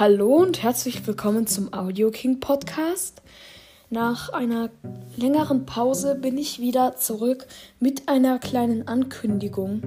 [0.00, 3.20] Hallo und herzlich willkommen zum Audio King Podcast.
[3.90, 4.70] Nach einer
[5.16, 7.48] längeren Pause bin ich wieder zurück
[7.80, 9.82] mit einer kleinen Ankündigung.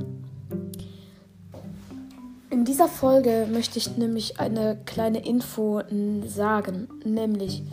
[2.50, 5.82] In dieser Folge möchte ich nämlich eine kleine Info
[6.28, 7.64] sagen, nämlich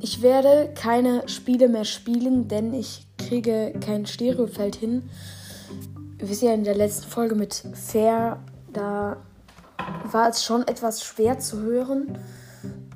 [0.00, 5.10] ich werde keine Spiele mehr spielen, denn ich kriege kein Stereofeld hin.
[6.16, 9.18] Wir wisst ja in der letzten Folge mit Fair, da
[10.12, 12.18] war es schon etwas schwer zu hören.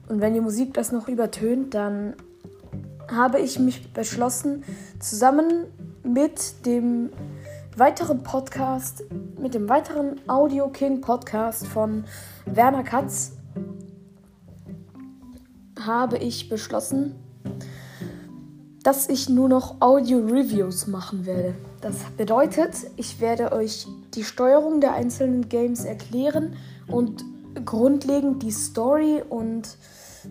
[0.09, 2.15] Und wenn die Musik das noch übertönt, dann
[3.11, 4.65] habe ich mich beschlossen,
[4.99, 5.67] zusammen
[6.03, 7.11] mit dem
[7.77, 9.05] weiteren Podcast,
[9.39, 12.05] mit dem weiteren Audio King Podcast von
[12.47, 13.33] Werner Katz,
[15.81, 17.15] habe ich beschlossen,
[18.83, 21.55] dass ich nur noch Audio-Reviews machen werde.
[21.81, 27.25] Das bedeutet, ich werde euch die Steuerung der einzelnen Games erklären und
[27.65, 29.77] grundlegend die Story und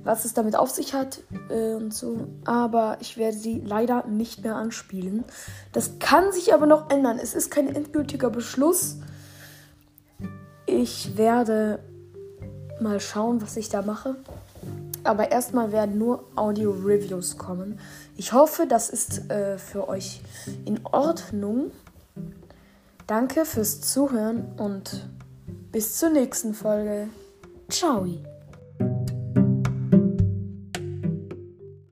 [0.03, 2.27] was es damit auf sich hat äh, und so.
[2.45, 5.23] Aber ich werde sie leider nicht mehr anspielen.
[5.71, 7.19] Das kann sich aber noch ändern.
[7.21, 8.97] Es ist kein endgültiger Beschluss.
[10.65, 11.79] Ich werde
[12.79, 14.15] mal schauen, was ich da mache.
[15.03, 17.79] Aber erstmal werden nur Audio-Reviews kommen.
[18.17, 20.21] Ich hoffe, das ist äh, für euch
[20.65, 21.71] in Ordnung.
[23.07, 25.07] Danke fürs Zuhören und
[25.71, 27.09] bis zur nächsten Folge.
[27.69, 28.05] Ciao.